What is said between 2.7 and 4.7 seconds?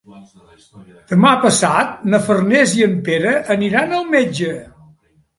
i en Pere aniran al metge.